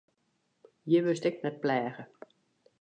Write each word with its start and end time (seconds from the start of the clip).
Hjir 0.87 1.03
wurdst 1.05 1.27
ek 1.31 1.37
net 1.43 1.61
pleage. 1.63 2.03